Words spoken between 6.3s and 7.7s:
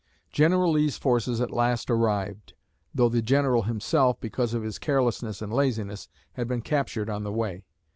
had been captured on the way.